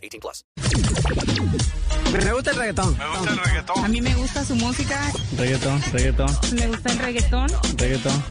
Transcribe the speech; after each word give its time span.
18 0.00 0.20
plus. 0.20 0.44
Me 2.12 2.32
gusta 2.32 2.50
el 2.50 2.56
reggaetón. 2.56 2.96
Me 2.98 3.06
gusta 3.08 3.30
el 3.30 3.38
reggaetón. 3.38 3.84
A 3.84 3.88
mí 3.88 4.00
me 4.00 4.14
gusta 4.14 4.44
su 4.44 4.54
música. 4.56 5.12
Reggaetón, 5.36 5.82
reggaetón, 5.92 6.30
Me 6.54 6.66
gusta 6.68 6.92
el 6.92 6.98
reggaetón. 6.98 7.48
reggaetón. 7.76 8.24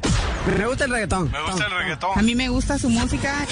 Me 0.57 0.65
gusta 0.67 0.85
el 0.85 0.91
reggaetón. 0.91 1.31
Me 1.31 1.41
gusta 1.43 1.65
el 1.65 1.71
reggaetón. 1.71 2.11
A 2.19 2.21
mí 2.21 2.35
me 2.35 2.49
gusta 2.49 2.77
su 2.77 2.89
música. 2.89 3.45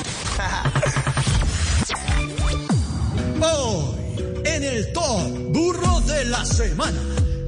Hoy, 3.41 4.41
en 4.45 4.63
el 4.63 4.91
top 4.94 5.30
burro 5.53 6.02
de 6.02 6.25
la 6.25 6.44
semana, 6.45 6.99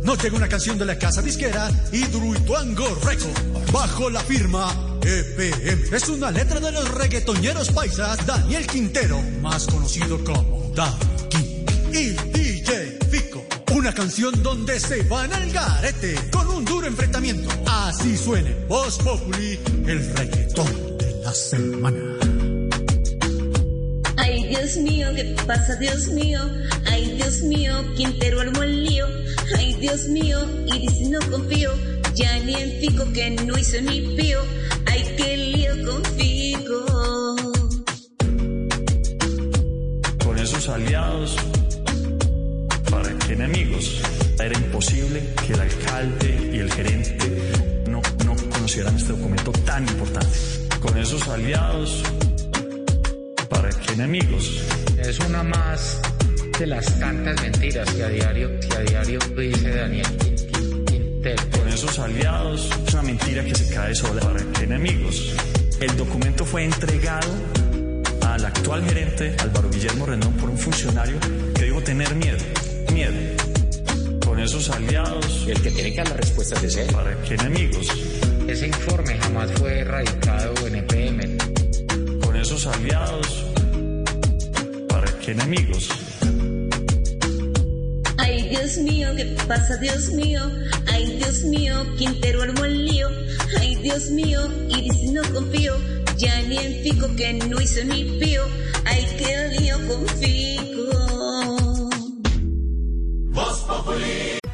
nos 0.03 0.21
llega 0.23 0.37
una 0.37 0.47
canción 0.47 0.77
de 0.77 0.85
la 0.85 0.97
casa 0.97 1.21
disquera 1.21 1.69
Hidruituango 1.91 2.95
Record, 3.03 3.71
bajo 3.71 4.09
la 4.09 4.19
firma 4.21 4.73
EPM. 5.01 5.93
Es 5.95 6.07
una 6.09 6.31
letra 6.31 6.59
de 6.59 6.71
los 6.71 6.87
reggaetoneros 6.93 7.69
paisas 7.71 8.25
Daniel 8.25 8.65
Quintero, 8.67 9.21
más 9.41 9.65
conocido 9.67 10.23
como 10.23 10.58
Daddy 10.73 11.65
y 11.91 12.09
DJ 12.31 12.99
Fico. 13.09 13.45
Una 13.75 13.93
canción 13.93 14.41
donde 14.43 14.79
se 14.79 15.03
van 15.03 15.31
al 15.33 15.51
garete 15.51 16.15
con 16.31 16.47
un 16.47 16.65
duro 16.65 16.87
enfrentamiento. 16.87 17.49
Así 17.65 18.17
suene 18.17 18.55
Voz 18.67 18.97
Populi, 18.99 19.59
el 19.87 20.15
reggaetón 20.15 20.97
de 20.97 21.21
la 21.23 21.33
semana. 21.33 22.17
Ay, 24.17 24.47
Dios 24.47 24.77
mío, 24.77 25.07
¿qué 25.15 25.35
pasa, 25.47 25.75
Dios 25.75 26.07
mío? 26.09 26.39
Ay, 26.85 27.15
Dios 27.15 27.41
mío, 27.41 27.73
Quintero 27.95 28.41
armó 28.41 28.63
el 28.63 28.85
lío. 28.85 29.07
Ay, 29.57 29.73
Dios 29.75 30.07
mío, 30.07 30.45
dice 30.65 31.09
no 31.09 31.19
confío. 31.31 31.71
Ya 32.15 32.37
ni 32.39 32.55
en 32.55 32.79
Fico 32.79 33.11
que 33.13 33.29
no 33.29 33.57
hizo 33.57 33.81
ni 33.81 34.01
pío. 34.15 34.41
Ay, 34.85 35.15
qué 35.17 35.37
lío 35.37 35.85
con 35.85 36.03
Fico. 36.17 36.98
Aliados, 40.69 41.35
¿para 42.89 43.09
qué 43.19 43.33
enemigos? 43.33 44.01
Era 44.39 44.57
imposible 44.57 45.21
que 45.45 45.53
el 45.53 45.59
alcalde 45.59 46.49
y 46.53 46.59
el 46.59 46.71
gerente 46.71 47.17
no, 47.89 48.01
no 48.25 48.35
conocieran 48.49 48.95
este 48.95 49.13
documento 49.13 49.51
tan 49.65 49.87
importante. 49.87 50.37
Con 50.79 50.97
esos 50.97 51.27
aliados, 51.27 52.03
¿para 53.49 53.69
qué 53.69 53.93
enemigos? 53.93 54.61
Es 54.97 55.19
una 55.19 55.43
más 55.43 55.99
de 56.57 56.67
las 56.67 56.99
tantas 56.99 57.41
mentiras 57.41 57.89
que 57.93 58.03
a 58.03 58.07
diario, 58.09 58.59
que 58.59 58.75
a 58.75 58.79
diario 58.81 59.19
dice 59.37 59.69
Daniel 59.75 60.05
Quin- 60.19 60.51
Quin- 60.51 60.85
Quintero. 60.85 61.43
Con 61.57 61.67
esos 61.67 61.99
aliados, 61.99 62.69
es 62.87 62.93
una 62.93 63.03
mentira 63.03 63.43
que 63.43 63.55
se 63.55 63.73
cae 63.73 63.93
sola. 63.95 64.21
¿Para 64.21 64.39
qué 64.53 64.63
enemigos? 64.63 65.33
El 65.81 65.95
documento 65.97 66.45
fue 66.45 66.63
entregado 66.65 67.27
al 68.39 68.45
actual 68.45 68.85
gerente 68.85 69.35
Álvaro 69.39 69.69
Guillermo 69.69 70.05
Renón 70.05 70.33
por 70.33 70.49
un 70.49 70.57
funcionario 70.57 71.17
que 71.55 71.65
dijo 71.65 71.81
tener 71.81 72.15
miedo, 72.15 72.37
miedo. 72.93 73.13
Con 74.25 74.39
esos 74.39 74.69
aliados, 74.69 75.45
El 75.45 75.61
que 75.61 75.71
tiene 75.71 75.91
que 75.91 75.97
dar 75.97 76.07
las 76.09 76.17
respuestas 76.17 76.61
de 76.61 76.69
ser. 76.69 76.93
¿para 76.93 77.21
qué 77.23 77.33
enemigos? 77.33 77.87
Ese 78.47 78.67
informe 78.67 79.17
jamás 79.17 79.51
fue 79.53 79.83
radicado 79.83 80.53
en 80.67 80.75
EPM. 80.75 81.37
Con 82.21 82.35
esos 82.37 82.65
aliados, 82.67 83.45
¿para 84.87 85.11
qué 85.19 85.31
enemigos? 85.31 85.89
Ay, 88.17 88.47
Dios 88.49 88.77
mío, 88.77 89.09
¿qué 89.17 89.25
pasa, 89.47 89.75
Dios 89.77 90.09
mío? 90.11 90.41
Ay, 90.87 91.17
Dios 91.17 91.43
mío, 91.43 91.85
Quintero 91.97 92.43
armó 92.43 92.63
el 92.63 92.85
lío. 92.85 93.09
Ay, 93.59 93.75
Dios 93.75 94.09
mío, 94.11 94.39
y 94.69 94.89
dice 94.89 95.11
no 95.11 95.21
confío. 95.33 95.98
Ya 96.19 96.41
ni 96.41 96.57
en 96.57 96.83
Fico 96.83 97.07
que 97.15 97.31
no 97.31 97.61
hizo 97.61 97.81
ni 97.85 98.03
pío. 98.19 98.43
Qué 99.17 99.57
lío 99.57 99.77
con 99.87 100.05
Fico. 100.19 101.89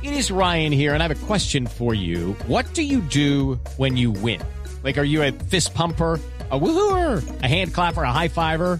It 0.03 0.13
is 0.13 0.29
Ryan 0.29 0.71
here, 0.71 0.93
and 0.93 1.01
I 1.01 1.07
have 1.07 1.23
a 1.23 1.25
question 1.25 1.65
for 1.65 1.95
you. 1.95 2.33
What 2.45 2.71
do 2.75 2.83
you 2.83 3.01
do 3.01 3.59
when 3.77 3.97
you 3.97 4.11
win? 4.11 4.41
Like, 4.83 4.99
are 4.99 5.03
you 5.03 5.23
a 5.23 5.31
fist 5.31 5.73
pumper? 5.73 6.19
A 6.51 6.59
woohooer, 6.59 7.23
a 7.41 7.47
hand 7.47 7.73
clapper, 7.73 8.03
a 8.03 8.11
high 8.11 8.27
fiver. 8.27 8.79